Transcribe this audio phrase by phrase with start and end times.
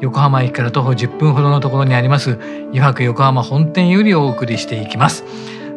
[0.00, 2.38] 横浜駅から徒歩10分ほどのところにあります
[2.72, 5.24] 湯泊横浜本店よりお送りしていきます。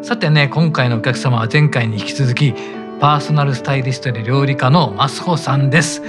[0.02, 2.54] さてね今回のお客様は前回に引き続き
[3.00, 6.02] パーソナルスタイリストで料理家のマスホさんです。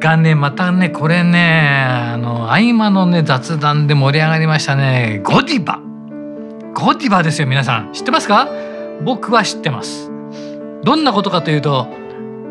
[0.00, 5.20] がねまたねこれねあの合間のね雑談で盛り上がりましたね。
[5.24, 5.80] ゴディバ。
[6.74, 7.92] ゴディバですよ皆さん。
[7.92, 8.48] 知ってますか？
[9.04, 10.10] 僕は知ってます。
[10.82, 11.88] どんなことかというと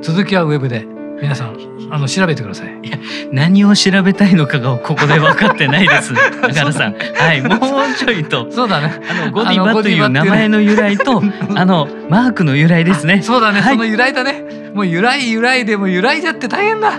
[0.01, 0.85] 続きはウェブで。
[1.21, 2.79] 皆さんあの調べてください。
[2.83, 2.97] いや
[3.31, 6.13] 何を調べたいのかがここで分かってないです。
[6.41, 6.93] 中原さん。
[6.93, 7.59] はい、もう
[7.97, 8.47] ちょいと。
[8.51, 8.99] そうだね。
[9.09, 11.21] あのゴディバという名前の由来と
[11.55, 13.21] あのマークの由来ですね。
[13.21, 14.43] そうだね、はいその由来だね。
[14.73, 16.93] もう由来由来でもう由来じゃって大変だ。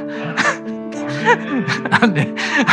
[2.01, 2.29] なんで、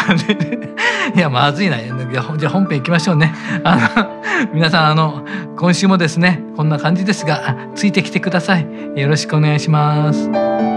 [0.08, 0.70] なんで
[1.16, 1.78] いやまずいな。
[1.78, 3.34] じゃあ本編行きましょうね。
[3.64, 5.26] あの皆さんあの
[5.58, 8.68] 今週もですねこんな感じですがあついてきてください。
[8.96, 10.77] よろしくお願いします。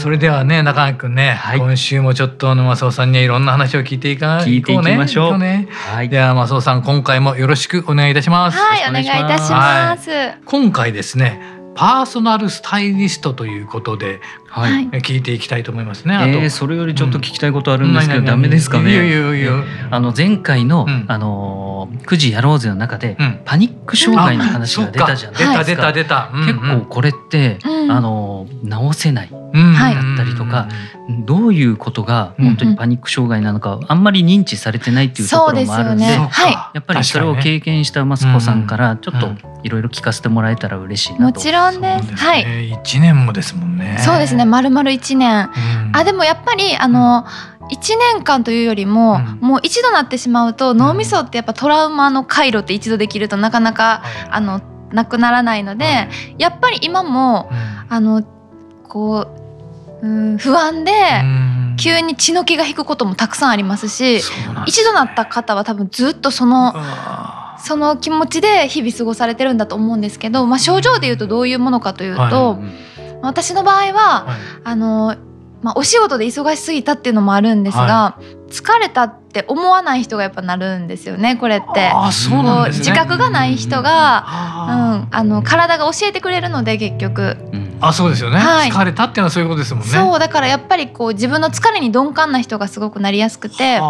[0.00, 6.08] それではね中原くんね、はい今週もちょっと沼尾さんにはいろんな話を聞いていか聞いていきましょうこねはい。
[6.08, 10.10] では増尾さん今回もよろしくお願いいたします、はい、お願いいたします。
[10.46, 14.88] 今回ですねパーソナルスタイリストということではい。
[14.88, 16.16] 聞いていきたいと思いますね。
[16.16, 18.90] あと、えー、それよりちょっと聞きたいことあるんですけど、うんダメですかね。
[18.90, 19.64] いいよいいよいいよ。
[19.90, 21.70] あの前回の、うんあのー
[22.04, 25.64] 9時やろうぜの中で、うんパニック障害の話が出たじゃないですか。
[25.64, 26.44] 出た出た出た。
[26.46, 30.68] 結構これって、うんあのー直せないだったりとか
[31.24, 41.24] どういうことがうん本当にパニック障害なのか、あんまり認知されてないっていうところもあるんでそうですよねやっぱりそれを経験したマスコさんからちょっとうんいろいろ聞かせてもらえたら嬉しいなと。
[41.24, 42.10] もちろんです。
[42.10, 42.44] ですはい。
[42.46, 42.62] ね。
[42.82, 43.98] 一年もですもんね。
[44.00, 44.46] そうですね。
[44.46, 45.50] まるまる一年。
[45.86, 45.96] うん。
[45.96, 47.26] あ、でもやっぱりあの。
[47.72, 54.60] 一年間というよりも、うんもう一度なってしまうと脳みそってやっぱトラウマの回路って一度できるとなかなかはいあの
[54.92, 58.24] なくならないので、やっぱり今もうんあの
[58.88, 59.39] こう、
[60.02, 61.76] うん、不安で、うん。
[61.76, 64.20] 急に血の気が引くこともたくさんありますし、ね。
[64.66, 72.58] 一度なった方は多分ずっとそのあその気持ちで日々過ごされてるんだと思うんですけど、まあ、症状でいうとどういうものかというと、は
[73.22, 74.38] 私の場合はーはい。
[74.64, 75.16] あの、
[75.62, 81.86] まあ、お仕事で忙しすぎたっていうのもあるんですが、疲れたって思わない人がやっぱなるんですよねこれって。
[81.86, 82.76] あーそうなんね。
[82.76, 84.26] 自覚がない人が、
[85.06, 87.78] うん、あの体が教えてくれるので結局、うん。
[87.80, 88.70] あそうですよね、はい。
[88.70, 89.90] 疲れたっていうのはそういうことですもんね。
[89.90, 93.80] そうだからやっぱりこう自分の疲れに鈍感な人がすごくなりやすくて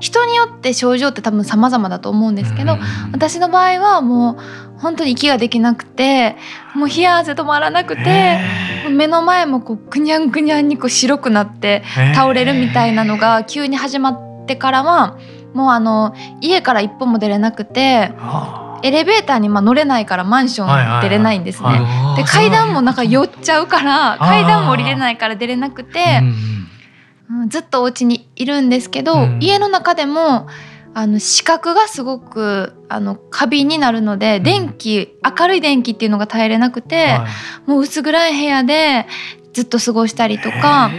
[0.00, 2.80] 人によって症状って多分様々だと思うんですけど、うん。
[3.12, 4.36] 私の場合はもう
[4.80, 6.36] 本当に息ができなくて
[6.74, 12.14] もう冷や汗止まらなくてへ目の前もこうくにゃんぐにゃんにこう白くなってー。
[12.14, 15.18] 倒れるみたいなのが急に始まってからは
[15.54, 18.80] もうあの家から一歩も出れなくてあ。
[18.82, 21.68] エレベーターにまあ乗れないからマンション出れないんですね。
[21.68, 24.18] はいはいで階段もなんか酔っちゃうからー。
[24.18, 29.38] 階段も降りれないから出れなくてうん、うんずっとお家にいるんですけど、うん。
[29.40, 30.48] 家の中でも
[30.92, 34.42] あの視覚がすごくあの過敏になるので、ん。
[34.42, 37.26] 電気明るい電気っていうのが耐えれなくて、は
[37.66, 37.70] い。
[37.70, 39.06] もう薄暗い部屋で
[39.52, 40.90] ずっと過ごしたりとか。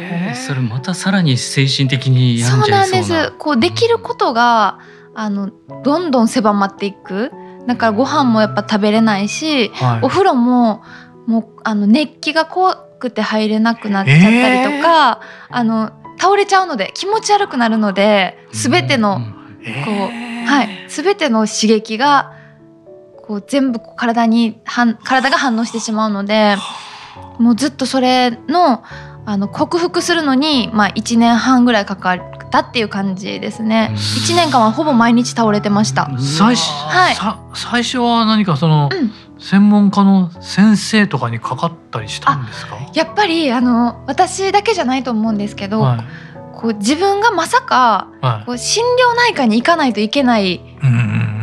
[0.47, 2.97] それまたさらに精神的に病んじゃそうな。
[2.97, 3.33] いんでそうなす。
[3.37, 4.79] こうできることが
[5.13, 5.51] あの
[5.83, 7.31] どんどん狭まっていく。
[7.67, 9.99] だからご飯もやっぱ食べれないし、はい。
[10.03, 10.83] お風呂も
[11.27, 19.21] もうあの熱気が怖くて入れなくなっちゃったりとか、あの倒れちゃうので気持ち悪くなるので全ての、
[19.63, 22.33] はい、全ての刺激が
[23.27, 26.55] こう全部こう体に反体が反応してしまうので
[27.39, 28.83] もうずっとそれの
[29.23, 32.19] あの克服するのに、まあ、1年半ぐらいかかっ
[32.49, 33.89] たっていう感じですね。
[33.91, 33.95] うん。
[33.95, 36.09] 1年間はほぼ毎日倒れてました。
[36.17, 37.15] 最初、はい。
[37.15, 39.11] さ最初は何かその、うん。
[39.39, 42.77] 専門家の先生とかにかかったりしたんですか？
[42.93, 45.99] やっぱりあの私だけじゃないと思うんですけど、はい
[46.61, 48.45] こう自分がまさかはい。
[48.45, 50.61] こう心療内科に行かないといけない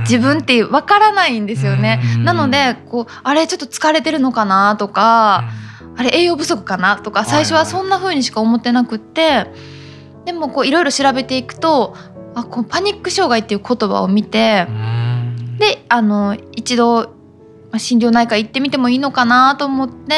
[0.02, 2.00] 自分ってわからないんですよね。
[2.16, 5.44] うんなのでこうあれちょっと疲れてるのかなとか、
[5.96, 9.46] あれ栄養不足かなとか最初はそんな風にしか思ってなくって、
[10.24, 11.94] でもこういろいろ調べていくと
[12.34, 15.56] あこうパニック障害っていう言葉を見てう、ん。
[15.58, 17.17] であの一度まあ
[17.76, 20.14] 心療内科行ってみてもいいのかなと思って。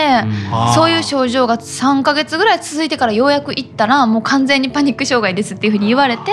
[0.52, 6.32] あーそういう症状が3ヶ月ぐらい続いてからようやく行ったらもう完全にパニック障害ですっていうふうに言われて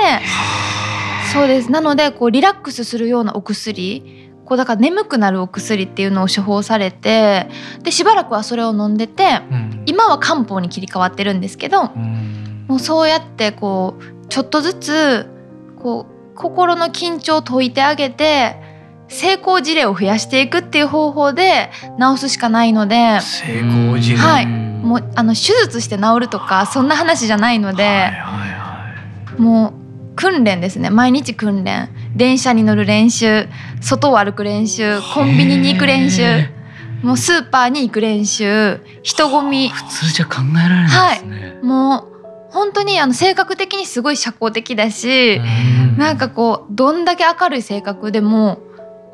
[1.34, 1.72] そうです。
[1.72, 7.50] なのでこうリラックスするようなお薬こうだから眠くなるお薬っていうのを処方されて
[7.84, 9.84] でしばらくはそれを飲んでてうん。
[9.86, 12.66] 今は漢方に切り替わってるんですけどうん。
[12.68, 15.28] もうそうやってこうちょっとずつ
[15.82, 18.67] こう心の緊張を解いてあげて
[19.08, 21.70] 成功事例を増やしていくっていう方法で
[22.00, 24.18] 治すしかないので成功事例。
[24.18, 24.46] はい。
[24.46, 29.42] ももうあの手術して治るとかそんな話じゃないので、はいはいはい。
[29.42, 30.90] もう訓練ですね。
[30.90, 31.90] 毎日訓練。
[32.16, 33.48] 電車に乗る練習。
[33.82, 35.00] 外を歩く練習。
[35.14, 36.24] コンビニに行く練習。
[36.24, 36.50] へ
[37.04, 38.80] もうスーパーに行く練習。
[39.04, 39.70] 人混み。
[39.70, 41.60] 普通じゃ考えられないですね。
[41.62, 45.98] もう本当にあの性格的にすごい社交的だし、うん。
[45.98, 48.62] なんかこうどんだけ明るい性格でも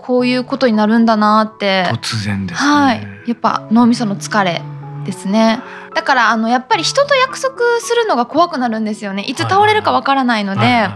[0.04, 2.70] こういうことになるんだなって、突然ですね。
[2.70, 3.08] はい。
[3.26, 4.62] やっぱ脳みその疲れ
[5.06, 5.62] ですね。
[5.96, 9.24] だからあのやっぱり人と約束するのが怖くなるんですよね。
[9.24, 10.92] いつ倒れるかわからないので、はいはい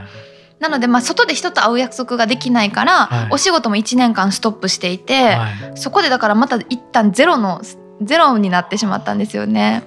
[0.59, 3.27] なのでまあ外で人と会う約束ができないから、はい。
[3.29, 7.61] お仕事も1年間ストップしていて、はそこでだからまた一旦ゼロの
[8.01, 9.83] ゼロになってしまったんですよね。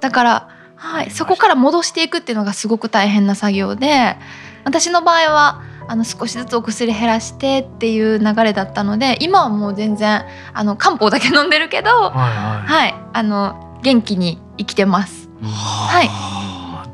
[0.00, 4.16] だから、はい、そこから戻していくっていうのがすごく大変な作業で
[4.64, 10.24] 私の場合はあの少しずつお薬減らしてっていう流れだったので今はもう全然
[10.54, 12.66] あの漢方だけ飲んでるけど、はいはい。
[12.66, 15.28] はい、あの元気に生きてます。
[15.42, 16.02] は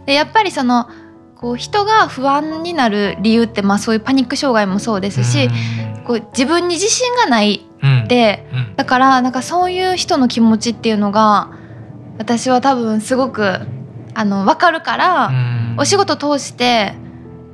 [0.02, 0.06] い。
[0.06, 0.88] でやっぱりその
[1.36, 5.48] こう人が不安になる理由って、まあ、そういうパニック障害もそうですし、
[6.04, 8.08] こう自分に自信がないうん。
[8.08, 8.74] でうん。
[8.74, 11.52] だからなんかそういう人の気持ちっていうのが
[12.18, 13.60] 私は多分すごく
[14.14, 15.76] あの分かるから、うん。
[15.78, 16.94] お仕事通して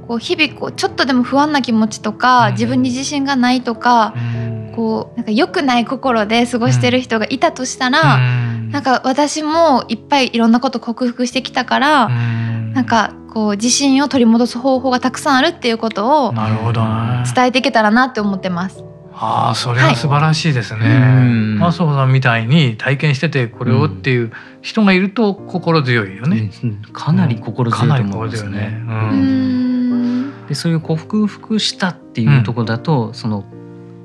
[0.07, 2.53] こう日々こうちょっとでも不安な気持ちとか、うん。
[2.53, 4.73] 自分に自信がないとか、うん。
[4.75, 8.71] こうなんか良くない心で過ごしてる人がいたとしたら、うん。
[8.71, 12.73] なんか私もいっぱいいろんなこと克服してきたから、うん。
[12.73, 17.25] なんかこう自信を取り戻す方法がたくさんあるっていうことをなるほどね。
[17.35, 18.85] 伝えていけたらなって思ってます。
[19.17, 20.87] ああそれは素晴らしいですね。
[20.87, 21.59] うん。
[21.59, 26.51] マソさんみたいに体験しててこれをっていう人がいると心強いよね。
[26.65, 26.83] うん。
[26.93, 28.59] かなり心強いと思うんですよね。
[28.59, 29.74] かなり心強いねうーん
[30.49, 33.45] でそういう克服したっていうところだと、その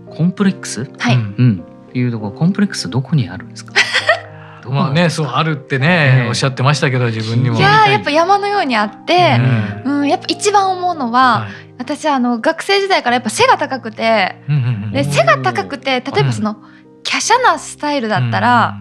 [0.09, 1.35] コンプレックス、はい、うん。
[1.37, 3.73] うん、っていうところコンプレックスどこにあるんですか？
[4.69, 6.27] まあねそうあるってね、ええ。
[6.27, 7.57] おっしゃってましたけど自分にも。
[7.57, 9.39] いやーやっぱ山のようにあって、
[9.85, 9.99] うん。
[9.99, 11.49] うん、やっぱ一番思うのは、はい。
[11.79, 16.55] 私あの学生時代からやっぱ背が高くてうんうんうんで背が高くて例えばその、
[17.03, 18.77] 華奢なスタイルだったら、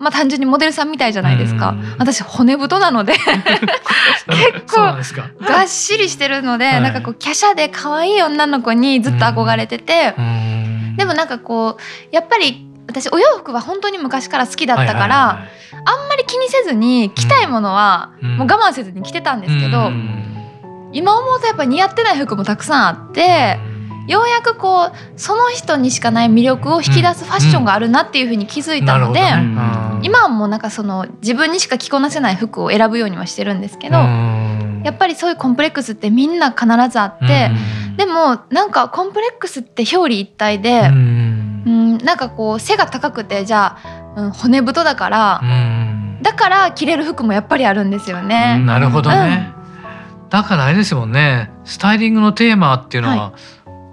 [0.00, 1.94] まあ単純にモデルさんみたいじゃないですか、うん。
[1.98, 3.12] 私骨太なので。
[4.26, 4.80] うん構。
[5.44, 6.80] がっしりしてるので、はい。
[6.80, 10.96] なんかこう華奢で可愛い女の子にずっと憧れてて、うん。
[10.96, 15.48] でもなんかこうやっぱり私お洋服は本当に昔から好きだったから、はいはいはい
[15.82, 18.36] あんまり気にせずに着たいものはうん。
[18.38, 20.90] もう我慢せずに着てたんですけど、うん。
[20.92, 23.58] 今思うとやっぱ似合ってない服もたくさんあって、
[24.06, 29.84] ようやくこうその人にしかない魅力を引き出すファッションがあるなっていうふうに気づいたので、なるほどね。
[29.84, 34.82] うん今はもうなんかその自分にしか着こなせない服を選ぶようにはしてるんですけど、うん。
[34.84, 37.50] やっぱりそういうコンプレックスってみんな必ずあって、
[37.88, 37.96] うん。
[37.96, 41.62] でもなんかコンプレックスって表裏一体で、うん。
[41.66, 46.18] うんなんかこう背が高くてじゃあ、うん骨太だから、うん。
[46.22, 48.58] だから着れる服もやっぱりあるんですよね。
[48.58, 49.52] なるほどね、
[50.28, 51.50] だからあれですもんね。
[51.64, 53.32] スタイリングのテーマっていうのは、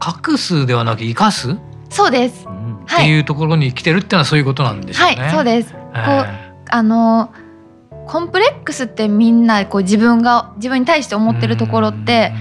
[0.01, 1.51] 隠すではなく生かす？
[1.51, 1.55] っ
[1.89, 2.45] そうです。
[2.47, 2.83] うん。
[2.85, 3.05] はい。
[3.05, 5.21] ていうところに来てるっていうのはそういうことなんでしょうね。
[5.21, 5.73] はい、そうです。
[5.94, 7.34] えあの
[8.08, 12.32] コンプレックスってみんなこう自分が自分に対してえ思ってるところって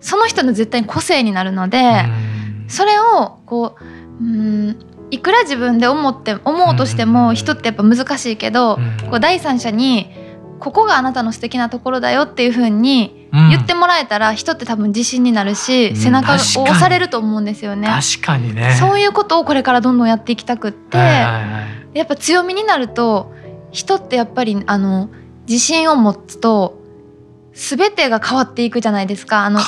[0.00, 2.64] その人の絶対に個性になるので、うん。
[2.68, 4.78] それをこううん
[5.10, 7.34] いくら自分で思って思うとしても、うん。
[7.34, 9.10] 人ってやっぱ難しいけど、うん。
[9.10, 10.10] こう第三者に
[10.60, 13.48] ここがあなたの素敵なところだよっていう風にうん。
[13.50, 15.96] 言ってもらえたら人って多分自信になるし、うん。
[15.96, 17.88] 背中を押されると思うんですよね。
[17.88, 18.76] 確かにね。
[18.78, 23.32] そういうことをこれからどんどんやっていきたくって、はいはいはいやっぱ強みになると
[23.70, 25.10] 人ってやっぱりあの
[25.48, 26.82] 自信を持つと
[27.52, 29.44] 全てが変わっていくじゃないですか。
[29.44, 29.64] あのね。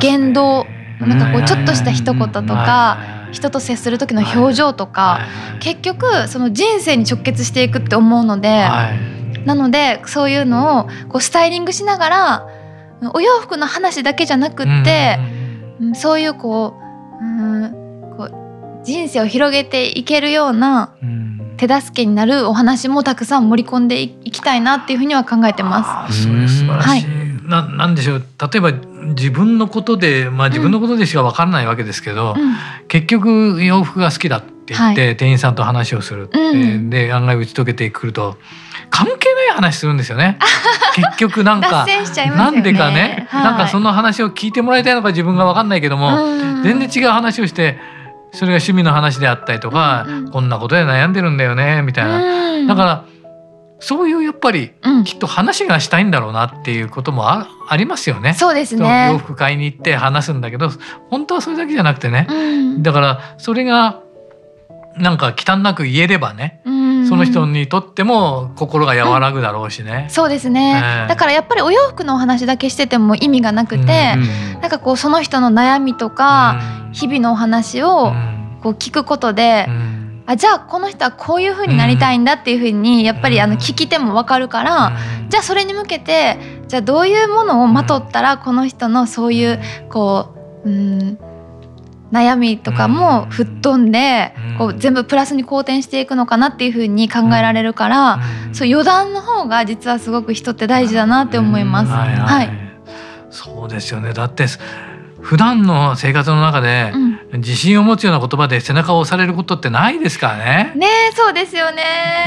[0.00, 0.66] 言動
[1.00, 1.46] なんかこううん。
[1.46, 2.98] ちょっとした一言とか
[3.32, 5.20] 人と接する時の表情とか
[5.60, 9.46] 結局その人生に直結していくって思うのではい。
[9.46, 12.48] なのでそういうのをこうスタイリングしながら
[13.12, 15.18] お洋服の話だけじゃなくって
[15.80, 15.94] うん。
[15.94, 16.74] そういうこ
[17.20, 21.23] ううんこう人生を広げていけるようなうんうん
[21.66, 28.24] 手助けになるお話もたくさん盛り込んでいきたいなっていうふうには考えてまあーそれ素晴らしい、はななんでしょう。
[28.40, 32.40] 例えば自分のことでまあ自分のことでしか分からないわけですけど、す。
[32.40, 32.54] うん。
[32.88, 38.38] 結局洋服が好きだって言って、店員さんと話をするって、うんで案外打ち解けてくると
[38.90, 40.38] 関係ない話するんですよね。
[40.94, 42.30] 結局なん脱かね。
[42.36, 43.44] なんでかね、はい。
[43.44, 46.62] なんかその話を聞いてもらいたいのか自分が分かんないけども、うん。
[46.62, 47.78] 全然違う話をして
[48.34, 50.30] それが趣味の話であったりとか、うんうん。
[50.30, 52.18] こんなことで悩んでるんだよねみたいな、
[52.54, 52.66] うん。
[52.66, 53.04] だから
[53.80, 55.04] そういうやっぱりうん。
[55.04, 58.34] きっと話がしたいんだろうなっていうこともあありますよね。
[58.34, 59.18] そうですそう洋ね。
[59.18, 60.70] 服買いに行って話すんだけど
[61.10, 62.34] 本当はそれだけじゃなくてね、う
[62.78, 62.82] ん。
[62.82, 64.00] だからそれが
[64.96, 66.74] なんか忌憚なく言えればね、うん
[67.08, 70.06] その人にとっても心が和らぐだろうしね。
[70.08, 71.08] そうですね、ええ。
[71.08, 76.92] だからやっぱりお洋服のお話だけしてても意味がなくて、うんなんかこうその人の悩みとか、うん。
[76.92, 78.58] 日々のお話うをん。
[78.62, 80.22] こう聞くことで、うん。
[80.26, 85.28] あじゃあこの人はこういう風になりたいんだっていう風にやっぱりあの聞き手もわかるから、うん。
[85.28, 90.34] じゃあそれに向けてじゃあどういうものをまとったらこの人のそういうこ
[90.64, 91.18] う、うん、
[92.14, 94.58] 悩みとかも吹っ飛んでうん。
[94.58, 98.54] こう全部プラスに好転していくのかなっていう風に考えられるから、うん。
[98.54, 101.90] そう余談の方が実はすごく人って大事だなって思います。
[101.90, 102.18] はいはい。
[102.18, 102.50] はい。
[103.30, 104.12] そうですよね。
[104.12, 104.46] だって
[105.20, 107.14] 普段の生活の中でうん。
[107.40, 110.72] 自信を持つような言葉で背中を押されることってないですからね。
[110.76, 111.82] ねえそうですよね。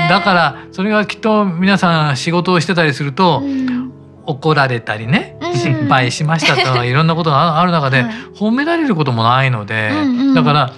[0.09, 3.96] だからそれがきっと皆さん仕事をしてたりすると、うん
[4.27, 8.13] 怒られたりね、うん失敗しましたとかいろんなことがある中で、はい。
[8.35, 10.33] 褒められることもないので、うんうん。
[10.35, 10.73] だから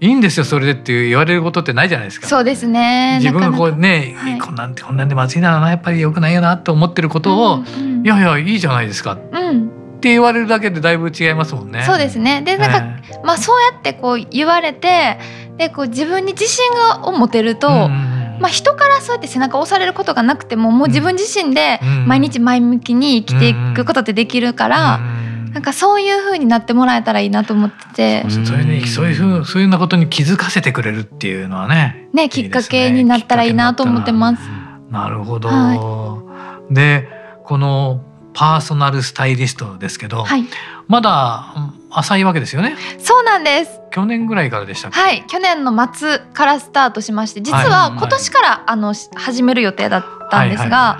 [0.00, 2.26] いいんですよそれでって言われることってないじゃないですか。
[2.26, 3.18] そうですね。
[3.20, 4.40] 自分がこうなかね、はい。
[4.40, 9.14] こんなんてこんなんでまずいななやっぱり良くないよなと思ってることを、うんうんいやいやいいじゃないですか。
[9.14, 9.68] っうん、
[10.00, 11.82] て言われるだけでだいぶ違いますもんね。
[11.82, 12.42] そうですね。
[12.42, 15.18] でなんか、ねまあそうやってこう言われて
[15.56, 22.06] でこう自分に自信がを持てると、うんうんうんまあ人からそうやって背中を押されることがなくてももう自分自身でうん。
[22.06, 25.52] 毎日前向きに生きていくことってできるから、うん。
[25.52, 28.30] なんかそういう風になってもらえたらいいなと思ってて。
[28.30, 32.08] そうそういうねそういうふうそういうなことに気づかせてくれるっていうのはね。
[32.12, 34.42] ねきっかけになったらいいなと思ってます。
[34.90, 35.48] なるほど。
[35.48, 37.08] はで
[37.44, 38.02] この
[38.36, 40.44] パーソナルスタイリストですけど、はい、
[40.88, 42.76] まだうん浅いわけですよね？
[42.98, 43.80] そうなんです。
[43.90, 44.90] 去年ぐらいからでした。
[44.90, 47.68] はい、去年の末からスタートしまして、実はい。
[47.68, 50.98] は今年からあのし始める予定だったんですはいが、は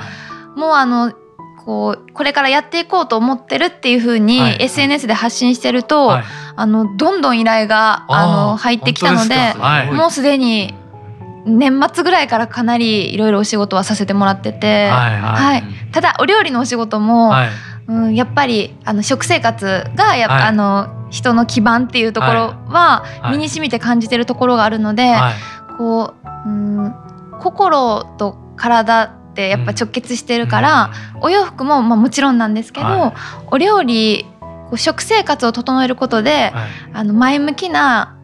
[0.56, 1.12] いもうあの
[1.66, 4.56] こうこれからやっていこうと思ってるっていう風にはい。
[4.60, 6.24] SNS で発信してると、はい。
[6.56, 9.92] あのどんどん依頼があの入ってきたのでではい。
[9.92, 10.74] もうすでに
[11.46, 15.64] 年末ぐらいからかなりいろいろお仕事はさせてもらってて、はいははい。
[15.92, 17.48] ただお料理のお仕事も、はい。
[17.88, 20.42] うん、やっぱりあの食生活がやっぱ、はい。
[20.44, 23.32] あの人の基盤っていうところははい。
[23.32, 25.34] 身に染みて感じてるところがあるので、はい。
[25.78, 26.94] こう、うん、
[27.40, 33.14] 心と体ってやっぱ直結してるから、お洋服もまあもちろんなんですけど、は
[33.52, 34.26] お料理
[34.74, 36.70] 食生活を整えることで、はい。
[36.92, 38.15] あの前向きな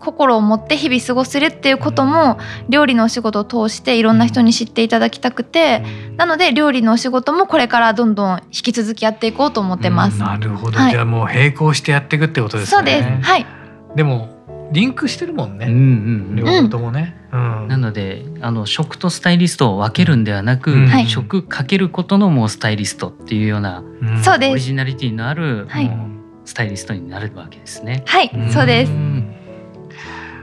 [0.00, 2.38] 心を持って日々過ごせるっていうことも
[2.68, 5.84] 料理のお仕事を通していろんな人に知っていただきたくて
[6.16, 10.14] なので料理のお仕事もこれからどんどん引き続きやっていこうと思ってます。
[10.14, 12.76] うんなるほど、はいじゃあもう並行してやっていくってことですね。
[12.76, 13.08] そうです。
[13.22, 13.46] はい。
[13.94, 14.40] でも
[14.72, 15.66] リンクしてるもんね。
[15.66, 15.76] うんう
[16.32, 17.16] ん両うん方ともね。
[17.32, 28.02] うんなのであの食とスタイリストを分けるんではなく、うんはい食かけることのもうスタイリストっていうようなうんそうですオリジナリティのある、はいもうスタイリストになるわけですね。
[28.06, 28.92] はい、そうです。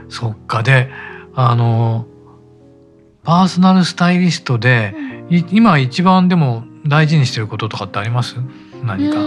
[0.08, 0.62] んそっか。
[0.62, 0.90] で
[1.34, 2.06] あの
[3.22, 4.94] パーソナルスタイリストで
[5.28, 8.36] い今一番でも大事にしてることとかってあります？
[8.82, 9.18] 何か、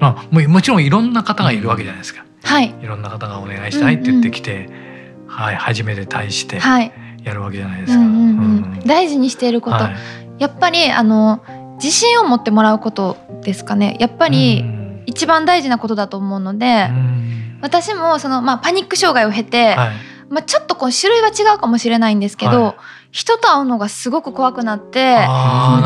[0.00, 2.74] まあ、ももちろんいろんな方がいるわけじゃないですか、はい。
[2.82, 4.68] いろんな方がお願いしたいって言ってきて、
[5.28, 6.92] はい、初めて対してはい。
[7.22, 8.02] やるわけじゃないでうんうすか。
[8.02, 8.78] んうん。
[8.78, 8.86] うん。
[8.86, 9.96] 大事にしていること、はい。
[10.38, 11.44] やっぱりあの
[11.74, 13.96] 自信を持ってもらうことですかね。
[14.00, 14.77] やっぱりうん
[15.08, 17.58] 一番大事なことだと思うので、うん。
[17.62, 19.96] 私もそのまあパニック障害を経て、はい。
[20.28, 22.74] まあちょっとこう種類は違うかもしれないんですけど、はい。
[23.10, 25.16] 人と会うのがすごく怖くなって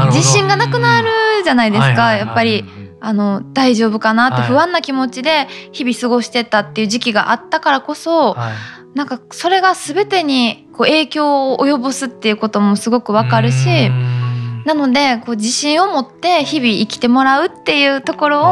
[0.06, 1.08] 自信がなくなる
[1.44, 2.64] じゃないですか、やっぱり。
[3.04, 4.46] あの大丈夫かなってはい。
[4.48, 8.52] 不安な気持ちで日々過ごしてたっていう時期があったからこそ、はい。
[8.96, 14.21] なんかそれが全てにこう影響を及ぼすっていうこともすごくわかるし、うん
[14.64, 18.42] なのでこう自信を持って日々生きてもらうっていうところを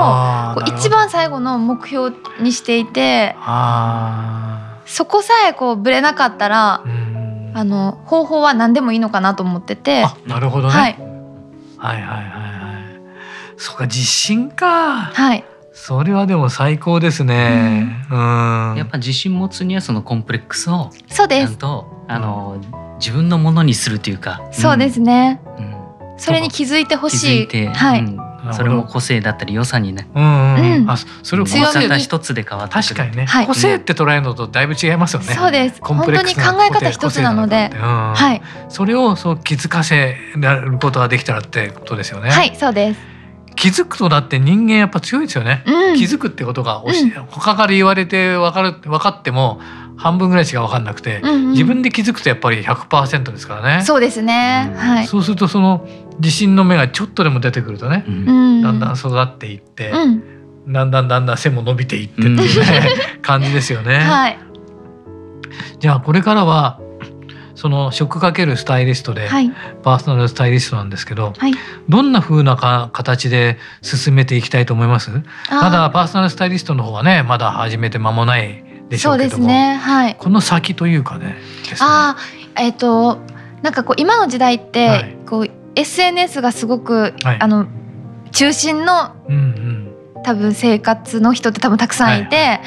[0.55, 7.11] こう一番最後の目標にしていてあそこさえこうぶれなかったらーうん。
[7.53, 10.97] あの方法は何でもいいのかなと思ってて、あなるほどね、はい。
[11.79, 13.01] はいはいはいはい。
[13.57, 15.11] そうか自信か。
[15.13, 15.45] はい。
[15.73, 18.07] それはでも最高ですね。
[18.11, 18.75] うん。
[18.77, 21.51] やっぱ自信持つにはそのコンプレックスをちそうです。
[21.53, 22.61] ゃんとあの
[23.01, 25.80] 自分のものにするというか、そうですね、うん
[26.21, 27.41] それに気づいてほ気しい。
[27.41, 28.19] づいて、はい、うん。
[28.53, 30.09] それも個性だったり良さにね。
[30.15, 30.91] うんうん。
[30.91, 31.67] あそれを個強み。
[31.67, 32.83] 性たった一つで変わってくる。
[32.83, 33.47] 確かにね、はい。
[33.47, 35.35] 個性って捉えるのとだいぶ違いますよね。
[35.35, 35.81] そうです。
[35.81, 37.71] 本当に考え方一つなので。
[37.75, 37.81] うん。
[37.81, 38.43] はい。
[38.69, 43.01] それをそう気づかせられることができたらってことですよね、はいそうです、
[43.57, 49.61] 気づくとだって人間やっぱ強いですよね、うん、気づくってことがおし、他から言われて分かる分かっても
[50.01, 51.51] 半分ぐらいしか分かんなくて、うんうん。
[51.53, 53.85] 自分で気づくとやっぱり100%ですからね。
[53.85, 54.77] そうですね、うん。
[54.77, 55.07] はい。
[55.07, 55.87] そうするとその
[56.19, 58.15] 自信の目がちょっとでも出てくるとねう、ん。
[58.15, 60.73] うんだんだん育っていって、うん。
[60.73, 62.89] だんだんだんだん背も伸びていってっていうね、
[63.21, 63.99] 感じですよね。
[63.99, 64.39] はい。
[65.81, 66.81] じゃあこれからは
[67.61, 69.53] その食かけるスタイリストで、はい。
[69.83, 71.53] パーソナルスタイリストなんですけどはい。
[71.91, 75.11] どんな風なか形で進めていきたいと思います？
[75.51, 75.63] あー。
[75.63, 79.75] まだパーソナルスタイリストの方はねまだ始めて間もないでしょそうけども、すね。
[79.75, 80.17] はい。
[80.19, 81.37] この先というかねね。
[81.81, 82.17] あ
[82.57, 83.19] あえっ、と
[83.61, 85.17] なんかこう今の時代って、はい。
[85.27, 87.37] こう SNS がすごく、はい。
[87.41, 87.67] あの
[88.33, 90.23] 中心のうんうん。
[90.25, 92.61] 多分生活の人って多分たくさんいて、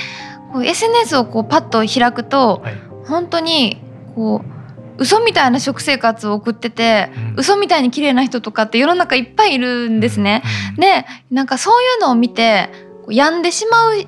[0.51, 2.75] こう SNS をこうパッと開くとはい。
[3.07, 3.81] 本当に
[4.15, 4.53] こう
[4.97, 7.33] 嘘みたいな食生活を送ってて、うん。
[7.37, 10.43] 嘘みたいに綺麗な人とかって世の中いっぱいいるんですね。
[10.75, 10.79] うん。
[10.79, 12.69] でなんかそういうのを見て
[13.09, 14.05] 病んでしまう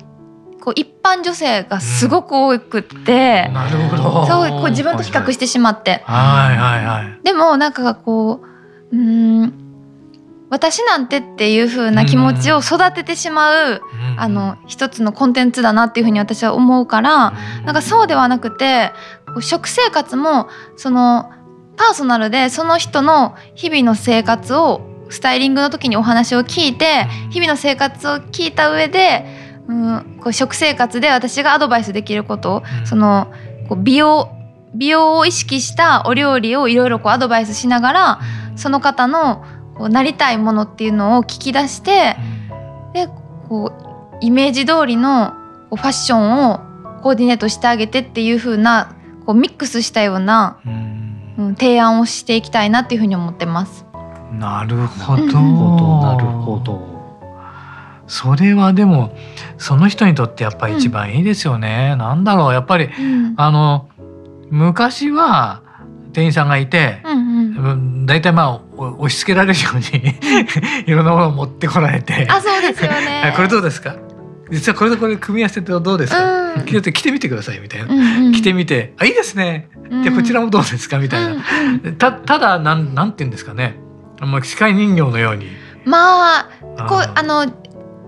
[0.60, 4.26] こう一般女性がすごく多くって、なるほど。
[4.26, 6.02] そうこう自分と比較してしまって。
[6.04, 7.20] はいはいはい。
[7.22, 8.40] でもなんかこ
[8.92, 9.52] ううーん
[10.48, 14.20] 私なんてっていう風な気持ちを育ててしまう、うん。
[14.20, 17.32] あの一つのコンテンツだなっていう風に私は思うから、
[17.64, 18.92] なんかそうではなくて
[19.40, 21.30] 食生活もその
[21.76, 29.24] パーソナルでその人の日々の生活をスタイリングの時にお話を聞いてうん日々の生活を聞いた上で、
[29.68, 32.86] うん、こう食生活で私がアドバイスできること、うん。
[32.86, 33.32] その
[33.68, 34.30] こう美容
[34.74, 38.20] 美容を意識したお料理をいろいろこうアドバイスしながら
[38.56, 39.44] その方の
[39.76, 42.16] こうなりたいものっていうのを聞き出して
[42.92, 43.08] で
[43.48, 45.32] こうイメージ通りの
[45.70, 46.60] ファッションを
[47.02, 48.95] コーディネートしてあげてっていう風な
[49.26, 51.02] こうミックスしたような、うん。
[51.38, 53.84] うん、提案をしていきたいなっていう風に思ってます。
[54.32, 55.22] なるほど。
[55.22, 56.96] うんなるほど。
[58.06, 59.14] それはでも
[59.58, 63.34] その人にとってやっぱり一番いいですよね、なんだろうやっぱりうん。
[63.36, 63.88] あの
[64.48, 65.62] 昔は
[66.12, 70.14] 店員さんがいて、うんうん、うん大体まあお押し付けられるように
[70.86, 72.26] いろんなものを持ってこられて。
[72.30, 73.30] あそうですよはね。
[73.34, 73.36] い。
[73.36, 73.96] これどうですか？
[74.50, 76.64] 実はこれとこれ組み合わせてどうですか、うん。
[76.64, 78.32] 着てみてくださいみたいな、うんうん。
[78.32, 79.68] 着てみてあいいですね。
[80.04, 80.98] でこちらもどうですか？
[80.98, 81.80] みたいな、うん。
[81.84, 83.76] うんたただなんなんて言うんですかね？
[84.20, 85.48] もう機械人形のように。
[85.84, 86.48] まあ
[86.88, 87.46] こうーあの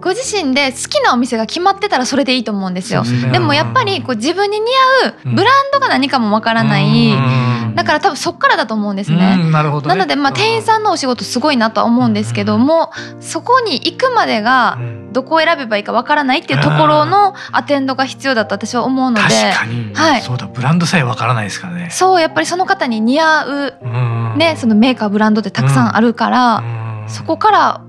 [0.01, 3.03] ご自身で好きなお店が決まってたらそれでいいと思うんですよ。
[3.03, 3.33] ですね。
[3.33, 4.67] でもやっぱりこう自分に似
[5.05, 5.35] 合ううん。
[5.35, 9.37] ブランドが何かもわからない、うんだから多分そっからだと思うんですうね。
[9.37, 12.67] んなるほどね、なのでまあ店員さんのお仕事すごいなとは思うんですけどうん。
[12.67, 15.13] もそこに行くまでがうん。
[15.13, 20.23] どこを選べばいいかわからないっていうところのアテンドが必要だと私は思うので確かに、はい。
[20.23, 21.89] そうだブランドさえわからないですからね。
[21.91, 24.35] そうやっぱりその方に似合う、うん。
[24.39, 27.09] ね、そのメーカーブランドってたくさんあるから、うん。
[27.09, 27.81] そこから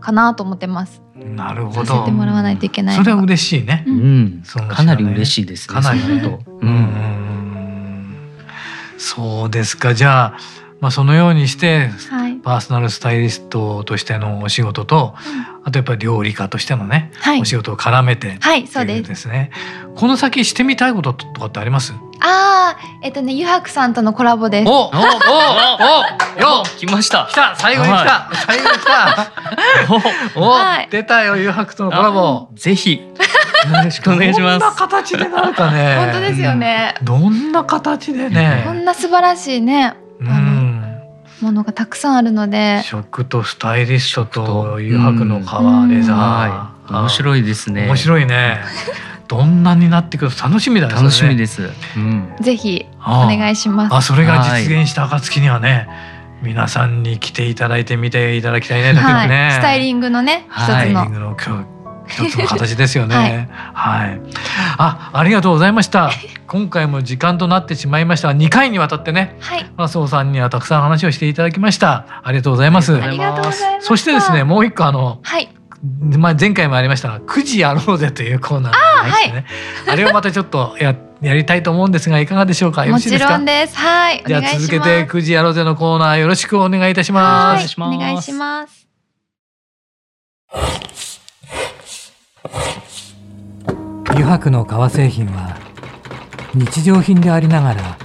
[0.00, 1.02] かなと思ってます。
[1.24, 3.84] なるほさせどてもらわないといけないそれは嬉しいね。
[3.86, 4.42] ううん。
[4.68, 6.40] かなり嬉しいですねかなりと。
[6.60, 7.35] うん
[8.98, 9.94] そうですか。
[9.94, 10.38] じゃあ、
[10.80, 15.14] まあ、そのようにしてはい、パーソナルスタイリストとしてのお仕事と
[15.64, 17.40] あとやっぱり料理家としてのね、はい。
[17.40, 19.08] お仕事を絡めてはい、そうです。
[19.08, 19.50] ですね。
[19.96, 21.94] この先してみたいこととかってあります？
[22.20, 24.68] ああ、えっとね、ゆはくさんとのコラボです。
[24.68, 27.26] おおおおよ来ました。
[27.30, 27.56] 来た。
[27.56, 29.32] 最後に来た、最後に来た。
[30.36, 32.48] お、はい出たよ誘白とのコラボ。
[32.54, 33.00] ぜひ
[33.70, 35.96] よろしくお願いしまどんなす形でなるかね。
[35.96, 36.94] 本当ですよね。
[37.02, 40.82] どんな形でこねんな素晴らしいね、うん。
[41.40, 42.82] ものがたくさんあるので。
[42.84, 45.90] 食とスタイリストとと誘白の革うん。
[45.90, 47.86] レザー、はい面白いですね。
[47.86, 48.60] 面白いね。
[49.28, 50.94] どんなになってくる楽しみだね。
[50.94, 51.70] 楽しみすです。
[51.96, 52.32] うん。
[52.40, 53.22] ぜひおあ。
[53.24, 53.94] あ願いします。
[53.94, 55.88] あそれが実現した暁にはね、
[56.42, 60.90] 皆さんに来ていただいて見ていただきたいねだけどはい、ね、スタイリングのね、一はい。
[60.90, 61.12] つのスタイリン。
[61.12, 61.75] グの今日
[62.08, 63.48] 一つの形ですよね。
[63.74, 64.20] はい、
[64.78, 66.10] あ、ありがとうございました。
[66.46, 72.22] 今回も時間となってしまいましたが、2回にわたってね、はいマスオさんにはたくさん話をしていただきました。
[72.22, 72.94] ありがとうございます。
[72.96, 75.48] ありがとうございますそしてですね、もう一個あの、はい
[76.18, 79.46] まあ、前回もありましたが、9時やろうぜというコーナーがありましてね。
[79.88, 82.82] あれをまたちょっとや、やりたいと思うんですが、いかがでしょうか？
[82.84, 83.28] よろもしいですか？
[83.28, 83.44] ちろん。
[83.44, 87.60] ですはいじゃ続けて9時やろうぜのコーナーよろしくお願いいたします。
[87.60, 88.86] はいしますお願いします
[94.10, 95.56] 油白の革製品は
[96.54, 97.98] 日常品でありながら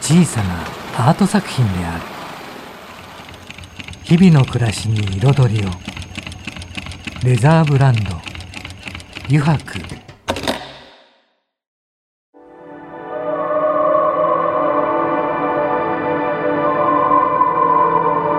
[0.00, 2.04] 小さなアート作品である。
[4.04, 5.70] 日々の暮らしに彩りを。
[7.24, 8.00] レザーブランド。
[9.28, 9.80] 油白。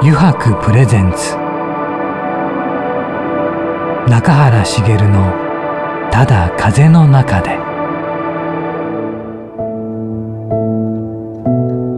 [0.02, 1.47] 油白プレゼンツ。
[4.10, 5.34] 中原茂の
[6.12, 7.60] 「ただ風の中で」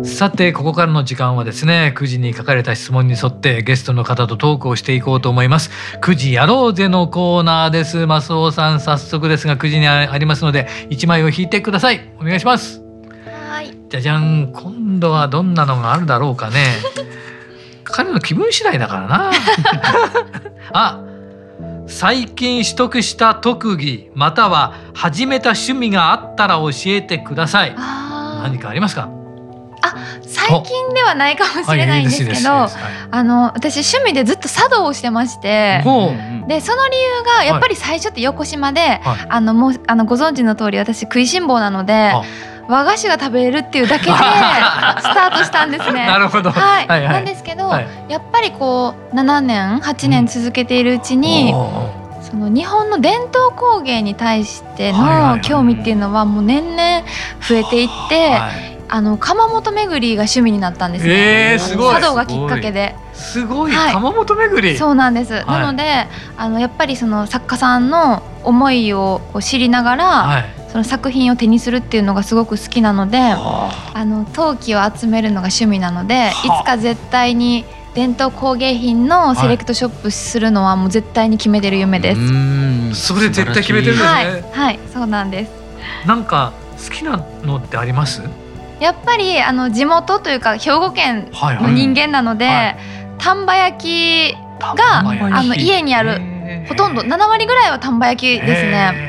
[0.04, 5.70] さてここからの時間はですね9時に書かれた質問に沿ってゲストの方とトークをしていこうと思います。
[6.02, 8.08] 9時やろうぜのコーナーです。
[8.08, 12.10] マスオさん早速ですが9時にありますので1枚を引いてください。
[12.20, 12.82] お願いします。
[13.52, 13.72] はい。
[13.88, 14.52] じゃじゃん。
[14.52, 16.66] 今度はどんなのがあるだろうかね。
[17.84, 19.32] 彼の気分次第だからな。
[20.74, 21.04] あ
[21.90, 27.76] 最近取得した特技または始めた趣味があったら教えてください。
[27.76, 29.10] 何かありますか？
[30.22, 35.82] 最近ではないかもしれないんですけど、あの私趣味でずっと茶道をしてまして
[36.48, 39.00] でその理由がやっぱり最初って横島で、はい。
[39.30, 42.22] あのもうあのご存知の通り私食いしん坊なのであ
[42.70, 46.06] 和菓子が食べれるっていうだけで スタートしたんですね。
[46.06, 47.14] なるほど、はい、はいはい。
[47.16, 47.88] なんですけど、はい。
[48.08, 52.22] やっぱりこう7年8年続けているうちに、おー。
[52.22, 57.02] その日本の伝統工芸に対しての興味っていうのはもう年々
[57.42, 58.80] 増えていって、はい。
[58.92, 61.54] あの窯元巡りが趣味になったんですね。
[61.54, 61.96] えー、すごい。
[61.96, 62.96] 茶道がきっかけで。
[63.14, 63.72] すごい。
[63.72, 63.94] はい。
[63.94, 65.34] 窯元巡り、そうなんです。
[65.34, 65.52] い。
[65.52, 73.92] なので、あのやっぱりその作家さんの思いをこう知りながら、はいその作品を手にするっていうのがすごく好きなので、あ。
[73.94, 76.64] あの陶器を集めるのが趣味なので、いはあ。
[76.64, 82.22] つか絶対に伝統工芸品のセレクトショップするのはもう絶対に決めてる夢です。
[82.22, 84.10] うんそれ絶対決めてるんですね。
[84.10, 85.52] はい、はい、そうなんです。
[86.06, 88.22] なんか好きなのってあります？
[88.80, 92.78] やっぱりあの地元というか兵庫県はいの人間なので、はい。
[93.18, 95.04] 丹波焼きがあ
[95.44, 96.22] の家にある
[96.70, 99.09] ほとんど7割ぐらいは丹波焼きですね。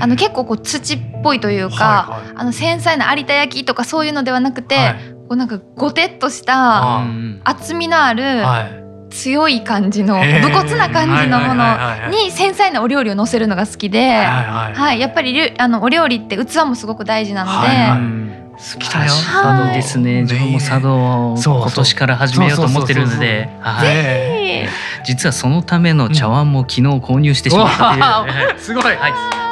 [0.00, 2.36] ねあの結構こう土っぽいというか、はいはい。
[2.36, 4.94] あの繊細な有田焼とかそういうのではなくて、はい。
[5.28, 7.02] こうなんかごてっとした
[7.44, 8.80] 厚みのあるはい。
[9.10, 17.98] 強い感じの武骨な感じのものに繊細なお料理を乗せるのが好きで、はいはいはい、やっぱりあのお料理って器もすごく大事なので、はいはい。
[17.98, 19.12] うん好きだよ。
[19.12, 20.22] はいいいですね。
[20.22, 23.88] 自分も茶道を今年から始めようと思ってるので、はい。
[23.88, 24.68] ね
[25.04, 28.60] 実はそのための茶碗も昨日購入してしまったという。
[28.60, 28.84] すごい、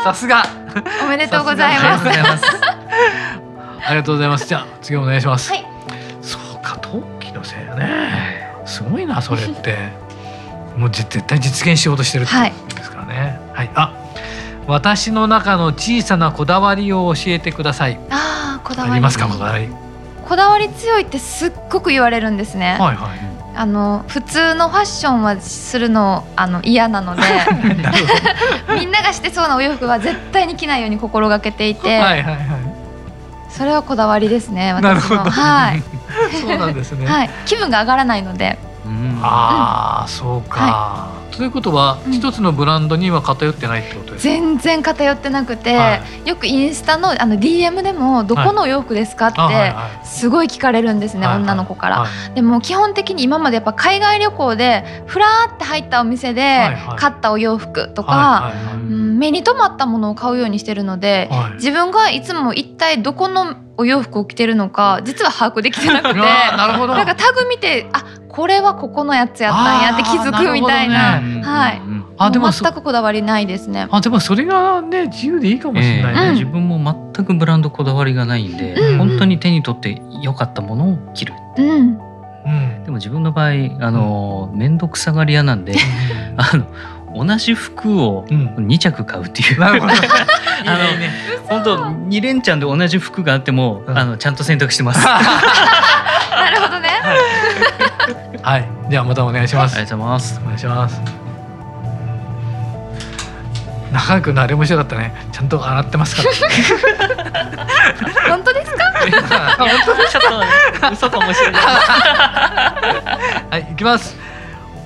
[0.04, 0.44] さすが。
[1.04, 2.06] おめでとうございます。
[2.06, 2.10] あ
[3.90, 4.46] りがとうございます。
[4.46, 5.66] じゃあ次お願いします、はい。
[6.20, 8.46] そうか陶器のせいやね。
[8.66, 10.08] すごいなそれって。
[10.76, 12.32] もうぜ絶対実現しようとしてるって
[12.76, 13.40] ですからね。
[13.52, 13.92] はい、あ
[14.68, 17.98] 私の中の小さなこだわりを教えてください。
[18.10, 18.37] ああ
[18.68, 19.00] こだわり。
[19.00, 19.68] ますかこだわり？
[20.28, 22.76] こだわり強いってすっごく言われるんですね。
[22.78, 23.18] はいはい。
[23.56, 27.22] あの普通のファッションはするのあの嫌なので。
[28.78, 32.38] みんながしてそうなお洋服は絶対に着ないように心がけていどて、はいはいはい。
[33.48, 35.24] それはこだわりですね私の。
[35.24, 35.82] はい、
[36.40, 38.58] そうなんですね、はい、気分が上がらないので。
[38.84, 39.18] うん。
[39.22, 42.12] ああ、そうか、ということはうん。
[42.12, 49.74] 一つのブランドには偏ってないってことですか、全然偏ってなくて、はよくインスタのあの DM でも「どこのお洋服ですか?」って
[50.04, 51.42] すごい聞かれるんですね、はいはい。
[51.44, 52.00] 女の子から。
[52.00, 52.34] はい。
[52.34, 58.52] でも基本的に今までやっぱ海外旅行でふらーって入ったお店で買ったお洋服とか、
[58.88, 61.54] 目に留まったものを買うようにしてるので、はい。
[61.54, 66.14] 自分がいつも一体どこのお洋服を着てるのか実は把握できてなくて。
[66.20, 66.94] なるほど。
[66.94, 71.20] なんかタグ見てあこれはここのやつやったんやって気づくみたいな。
[71.20, 71.42] ね。
[71.42, 71.78] はい。
[71.78, 73.86] うんあでも全くこだわりないですね。
[73.92, 76.34] あでもそれがね自由でいいかもしれないね、うん。
[76.34, 81.34] 自分も全くブランドこだわりがないんで、うん本当に手に取って良かったものを着る。
[81.56, 82.84] うん、うん。
[82.84, 85.76] でも自分の場合あの面倒くさがり屋なんで、
[86.36, 86.66] あの
[87.24, 88.54] 同じ服をうん。
[88.66, 89.60] 2着買うっていう。
[89.60, 89.92] なるほど。
[90.66, 91.10] あのいいね。
[91.48, 93.98] 本当二連チャンで同じ服があっても、うん。
[93.98, 95.00] あのちゃんと選択してます。
[95.06, 95.20] あ
[96.36, 96.90] なるほどね。
[98.42, 98.68] はい。
[98.90, 100.40] じゃあまたお願いします、りがとうございます。
[100.42, 101.00] お願いします。
[103.92, 105.14] 中川君のあれ面白かったね。
[105.32, 106.28] ちゃんと洗ってますから。
[108.28, 108.78] 本当ですか？
[109.58, 110.22] 本当ちょっ
[110.88, 111.62] と嘘かもしれない。
[111.62, 114.16] はい行きます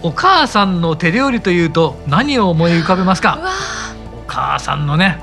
[0.03, 3.39] お母さんの手料理というと何を思い浮かべますか？
[4.27, 5.23] お母さんのね。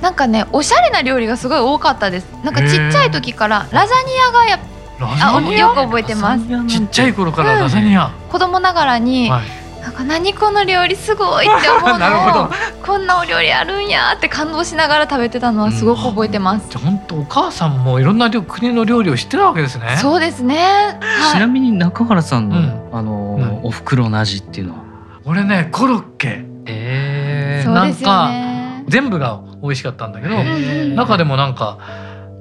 [0.00, 2.26] ーなんかねおしゃれな料理がすごい多かったです。
[2.44, 4.58] なんかちっちゃい時からラザニアがや
[5.00, 5.58] あザニア？
[5.58, 6.46] よく覚えてます。
[6.68, 12.50] ちっちゃい頃からラザニア、子供ながらに、はいなんか何この料理すごいって思うのを
[12.82, 19.96] こんなお料理あるんやって感動しながら食べてたのはすごく覚えてます、じゃあ本当お母さんもいろんな料国の料理を知ってたわけですね。
[19.98, 20.98] そうですね。
[21.32, 22.80] ちなはいみに中原さんの、うん。
[22.94, 23.60] あの、うん。
[23.64, 24.78] お袋の味っていうのは？
[25.26, 26.46] 俺ねコロッケ。
[26.66, 28.84] えそうですよね。
[28.88, 31.76] 全部が美味しかったんだけど、うんうん中でもなんか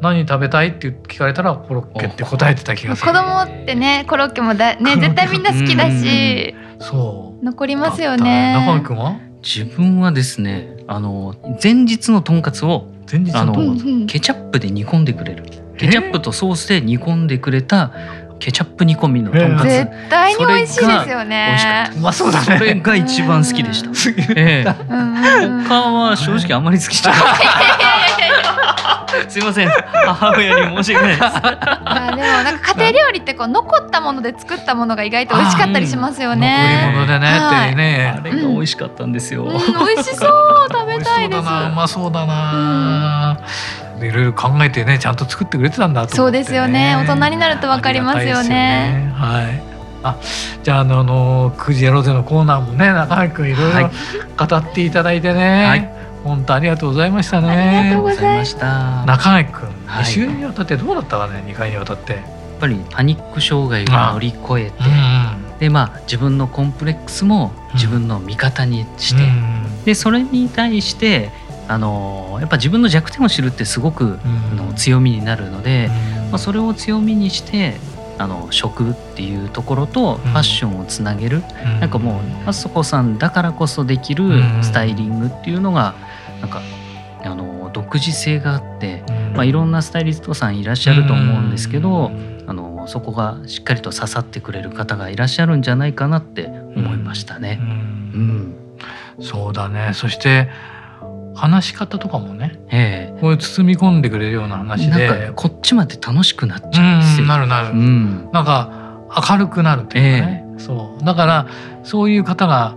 [0.01, 0.69] 何食べたい？
[0.69, 3.11] って聞かれたらコロッケって答えてた気がする。
[3.11, 7.45] 子供ってねコロッケもだね絶対みんな好きだしそう。
[7.45, 9.15] 残りますよだった中ね川君は？
[9.41, 15.43] 自分はですねあの前日のとんかつを前日あのうんうんケチャップで煮込んでくれる。
[15.77, 17.91] ケチャップとソースで煮込んでくれた
[18.39, 21.87] ケチャップ煮込みのとんかつ、絶対に美味しいですよ美味しかね。
[21.89, 22.57] ったうまそうだね。
[22.57, 23.89] それが一番好きでした。
[24.35, 24.75] ええ。
[24.89, 25.63] うんうんうん。
[25.63, 27.21] 他は正直あまり好きじゃない
[29.27, 29.69] すいません。
[29.69, 31.21] 母親に申し訳ないです。
[31.21, 36.91] まあでもなんか家庭料理ってこう残ったもので作ったものが意外と美味しかったりしますよ残りね。
[36.93, 37.67] 物でねはい。
[37.67, 38.15] ってね。
[38.17, 39.57] あれが美味しかったんですよ、うん、美
[39.97, 40.67] 味しそう。
[40.71, 41.41] 食べたいです。
[41.41, 43.37] そうだなうまそうだな、
[44.01, 46.95] いろいろ考えてねちゃんと作ってくれてたんだとそうですよね。
[46.95, 48.49] 大人になるとわかりますよね。
[48.49, 49.13] ね。
[49.15, 49.63] はい。
[50.05, 50.17] あ
[50.63, 53.91] じゃああのあの9時やろうぜのコーナーもね中原君いろいろはい。
[54.37, 57.49] 語っていただいてね、はい本当ありがとうございましたね。
[57.49, 59.05] ありがとうごございました。
[59.05, 60.03] 中原君、はい。
[60.03, 62.13] 2週にわたってどうだったかね2回にわたって。
[62.13, 62.21] やっ
[62.59, 71.29] ぱりパニック障害を乗り越えてうんでまあ自分のコンプレックスも自分の味方にして、うんでそれに対して
[71.67, 74.19] あのやっぱ自分の弱点を知るってすごく、うん。
[74.51, 76.31] あの強みになるので、うん。
[76.31, 77.75] まあ、それを強みにして
[78.17, 81.79] あの食っていうところとファッションをつなげる、うん。
[81.79, 84.63] なんかもうあそこさんだからこそできるうん。
[84.63, 85.95] スタイリングっていうのが
[86.43, 86.61] なんか
[87.23, 89.33] あの独自性があって、うん。
[89.33, 92.43] まあ、いろんなスタイリストさんいらっしゃると思うんですけど、うん。
[92.45, 97.59] あのそこがしっかりと刺さってくれる方がいらっしゃるんじゃないかなって思いましたうね。
[97.61, 98.29] うん。
[98.39, 98.55] ん、
[99.21, 99.91] そうだね。
[99.93, 100.49] そして
[101.33, 105.07] 話し方とかもねえこう包み込んでくれるようなえ話で。
[105.07, 107.29] なんかこっちまで楽しくなっちゃうんですうんよ。
[107.29, 108.29] なるなる、うん。
[108.33, 111.03] なんか明るくなるというかね、そう。
[111.05, 111.47] だから
[111.83, 112.75] そういう方が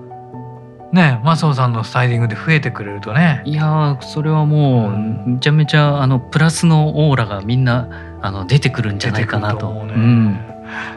[0.92, 9.57] ねマスオさんのスタイリングで増えてくれるとねいやーそれはもううんめちゃめちゃあのプラスのオーラがみんなあの出てくるんじゃないかなと。
[9.57, 10.40] 出てくる思うねうん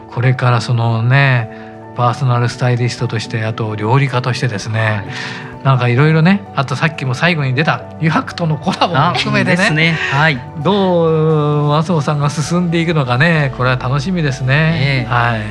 [0.08, 5.04] これからそのねパーソナルスタイリストとしてあと料理家としてですね、
[5.64, 9.92] なんかいろいろねあとさっきも最後に出た油白とのコラボもあ含めてねね。
[9.92, 10.40] はい。
[10.62, 15.04] どう麻生さんが進んでいくのかねこれは楽しみですね。
[15.04, 15.42] ええはい、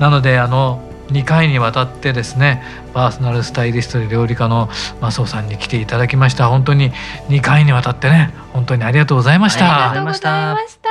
[0.00, 0.80] なのであの
[1.12, 2.62] 2回にわたってですね
[2.94, 4.68] パーソナルスタイリストで料理家の
[5.00, 6.90] 麻生さんに来ていただきました本当に
[7.28, 9.64] 2回にわたってね本当にありがとうございましあた。
[9.66, 10.82] ありがとうございました。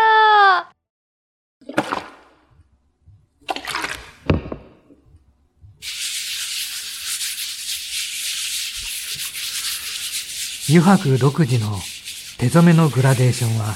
[10.69, 11.75] 油白独自の
[12.37, 13.75] 手染めのグラデーションは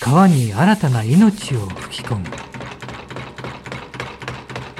[0.00, 2.49] 川に新たな命を吹き込む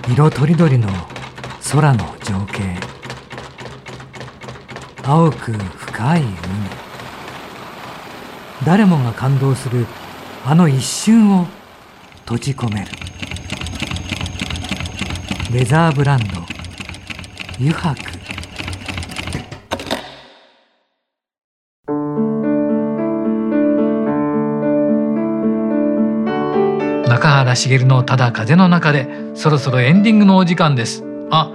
[0.08, 0.88] 色とりどりの
[1.72, 2.62] 空の情景。
[5.02, 6.30] 青く深い海。
[8.64, 9.86] 誰もが感動する
[10.44, 11.46] あの一瞬を
[12.20, 12.86] 閉じ込める。
[15.52, 16.40] レザーブランド。
[17.58, 18.19] 油白
[27.44, 31.04] 原茂のただ風の中でそろそろエンディングのお時間です。
[31.30, 31.52] あ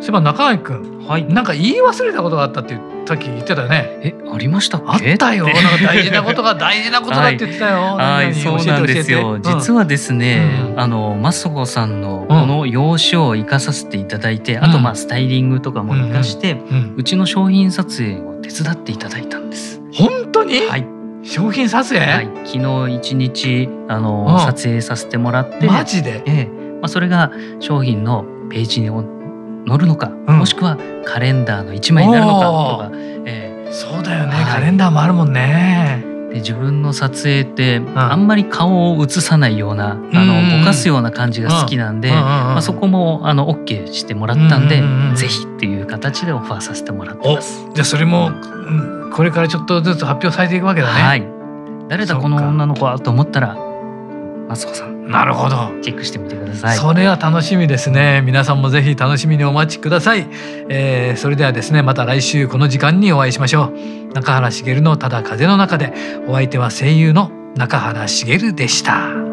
[0.00, 1.24] そういえば中原くんはい。
[1.24, 3.98] なんか言い忘れたことがあったってさっき言ってたよね。
[4.02, 5.14] えありましたっあけ？
[5.14, 5.46] ったよ。
[5.84, 9.38] 大事なことが大事なことだって言ってたよ、はい、そうなんですよ。
[9.42, 10.80] 実ははですね、うん。
[10.80, 19.80] あのマスコさんのこの用紙を生かさせていただいて、あとまあスタイリングとかも生かして、うん、うちの商品撮影を手伝っていただいたんです。
[19.92, 20.86] 本当に、はい、
[21.30, 26.24] 商品撮影、はい、昨日一日あの、うん撮影させてもらって、マジで？
[26.26, 30.38] ええ、まあそれが商品のページに載るのか、うん。
[30.40, 32.90] もしくはカレンダーの一枚になるのかとか、
[33.26, 34.44] えそうだよね、はい。
[34.44, 36.02] カレンダーもあるもんね。
[36.04, 44.82] えで自分の撮影ってあんまり顔を映さないような、あのぼかすような感じが好きなんで、まあ、そこもあの OK してもらったんで、
[45.16, 47.66] ぜひっていう形でオファーさせてもらってます。
[47.74, 48.30] じゃあそれも、
[49.12, 51.02] これからちょっとずつ発表されていくわけだね。
[51.02, 51.26] はい、
[51.88, 53.56] 誰だこの女の子はと思ったら
[54.50, 55.08] マツコさん。
[55.08, 55.70] なるほど。
[55.80, 56.76] チェックしてみてください。
[56.76, 58.20] それは楽しみですね。
[58.22, 60.26] 皆さんもぜひ楽しみにお待ちください、
[60.68, 64.12] えー、それではですねまた来週この時間にお会いしましょう。
[64.12, 65.92] 中原茂のただ風の中で。
[66.26, 69.29] お相手は声優の中原茂でした